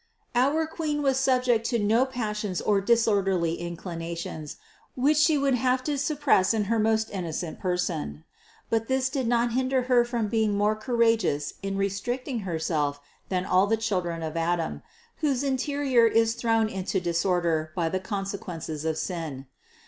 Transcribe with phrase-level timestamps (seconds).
[0.33, 4.57] Our Queen was subject to no passions or dis orderly inclinations,
[4.95, 8.23] which She would have to suppress in her most innocent person;
[8.71, 13.67] but this did not hinder Her from being more courageous in restricting Herself than all
[13.67, 14.81] the children of Adam,
[15.17, 19.45] whose interior is thrown into disorder by the consequences of sin.